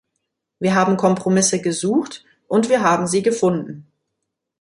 Wir 0.57 0.73
haben 0.73 0.97
Kompromisse 0.97 1.61
gesucht 1.61 2.25
und 2.47 2.69
wir 2.69 2.81
haben 2.81 3.05
sie 3.05 3.21
gefunden. 3.21 3.85